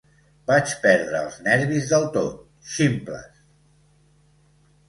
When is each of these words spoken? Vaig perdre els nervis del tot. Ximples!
Vaig 0.51 0.71
perdre 0.85 1.19
els 1.25 1.37
nervis 1.49 1.91
del 1.91 2.07
tot. 2.17 2.41
Ximples! 2.71 3.45